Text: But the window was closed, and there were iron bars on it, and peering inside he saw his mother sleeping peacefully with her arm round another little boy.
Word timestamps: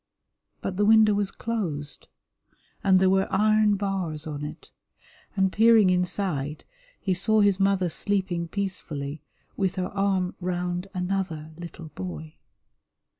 But 0.61 0.77
the 0.77 0.85
window 0.87 1.13
was 1.13 1.29
closed, 1.29 2.07
and 2.83 2.99
there 2.99 3.07
were 3.11 3.27
iron 3.31 3.75
bars 3.75 4.25
on 4.25 4.43
it, 4.43 4.71
and 5.35 5.51
peering 5.51 5.91
inside 5.91 6.63
he 6.99 7.13
saw 7.13 7.41
his 7.41 7.59
mother 7.59 7.87
sleeping 7.87 8.47
peacefully 8.47 9.21
with 9.55 9.75
her 9.75 9.89
arm 9.89 10.33
round 10.39 10.87
another 10.95 11.51
little 11.55 11.89
boy. 11.89 12.33